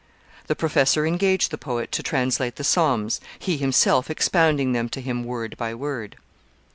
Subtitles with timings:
[0.47, 5.23] The professor engaged the poet to translate the Psalms, he himself expounding them to him
[5.23, 6.17] word by word.